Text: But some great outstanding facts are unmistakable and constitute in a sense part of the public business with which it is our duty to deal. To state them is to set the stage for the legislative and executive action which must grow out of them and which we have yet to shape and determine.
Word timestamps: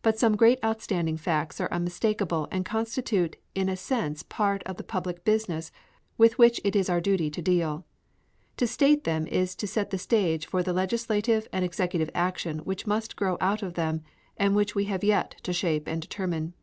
But 0.00 0.18
some 0.18 0.36
great 0.38 0.58
outstanding 0.64 1.18
facts 1.18 1.60
are 1.60 1.70
unmistakable 1.70 2.48
and 2.50 2.64
constitute 2.64 3.36
in 3.54 3.68
a 3.68 3.76
sense 3.76 4.22
part 4.22 4.62
of 4.62 4.78
the 4.78 4.82
public 4.82 5.22
business 5.22 5.70
with 6.16 6.38
which 6.38 6.62
it 6.64 6.74
is 6.74 6.88
our 6.88 6.98
duty 7.02 7.28
to 7.28 7.42
deal. 7.42 7.84
To 8.56 8.66
state 8.66 9.04
them 9.04 9.26
is 9.26 9.54
to 9.56 9.66
set 9.66 9.90
the 9.90 9.98
stage 9.98 10.46
for 10.46 10.62
the 10.62 10.72
legislative 10.72 11.46
and 11.52 11.62
executive 11.62 12.08
action 12.14 12.60
which 12.60 12.86
must 12.86 13.16
grow 13.16 13.36
out 13.38 13.62
of 13.62 13.74
them 13.74 14.00
and 14.38 14.56
which 14.56 14.74
we 14.74 14.86
have 14.86 15.04
yet 15.04 15.36
to 15.42 15.52
shape 15.52 15.86
and 15.86 16.00
determine. 16.00 16.54